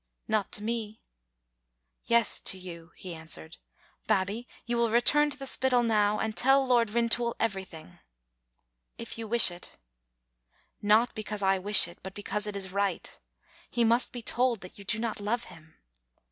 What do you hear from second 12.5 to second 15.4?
is right. He must be told that you do not